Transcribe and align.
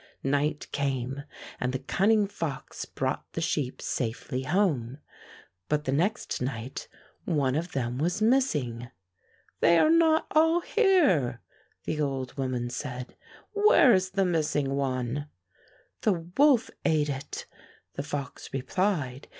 Night 0.23 0.67
came, 0.71 1.25
and 1.59 1.73
the 1.73 1.77
cunning 1.77 2.25
fox 2.25 2.85
brought 2.85 3.23
the 3.33 3.39
sheep 3.39 3.83
safely 3.83 4.41
home, 4.41 4.97
but 5.69 5.83
the 5.83 5.91
next 5.91 6.41
night 6.41 6.87
one 7.25 7.53
of 7.53 7.73
them 7.73 7.99
was 7.99 8.19
missing. 8.19 8.89
"They 9.59 9.77
are 9.77 9.91
not 9.91 10.25
all 10.31 10.61
here," 10.61 11.41
the 11.85 12.01
old 12.01 12.35
woman 12.35 12.71
said." 12.71 13.15
Where 13.67 13.93
is 13.93 14.09
the 14.09 14.25
missing 14.25 14.73
one.^" 14.73 15.27
"The 16.01 16.13
wolf 16.35 16.71
ate 16.83 17.09
it," 17.09 17.45
the 17.93 18.01
fox 18.01 18.51
replied. 18.51 19.27